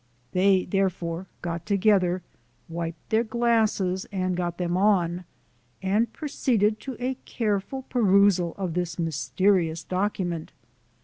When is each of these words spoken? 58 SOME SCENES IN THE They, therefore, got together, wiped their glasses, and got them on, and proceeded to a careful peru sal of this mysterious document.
58 0.31 0.31
SOME 0.31 0.31
SCENES 0.31 0.33
IN 0.33 0.41
THE 0.41 0.65
They, 0.71 0.77
therefore, 0.79 1.27
got 1.43 1.65
together, 1.67 2.21
wiped 2.67 3.09
their 3.11 3.23
glasses, 3.23 4.07
and 4.11 4.35
got 4.35 4.57
them 4.57 4.75
on, 4.75 5.25
and 5.83 6.11
proceeded 6.11 6.79
to 6.79 6.97
a 6.99 7.17
careful 7.25 7.83
peru 7.83 8.31
sal 8.31 8.55
of 8.57 8.73
this 8.73 8.97
mysterious 8.97 9.83
document. 9.83 10.53